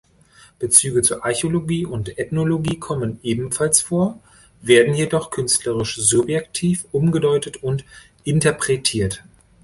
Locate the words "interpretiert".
8.23-9.23